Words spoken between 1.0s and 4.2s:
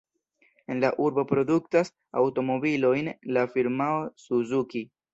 urbo produktas aŭtomobilojn la firmao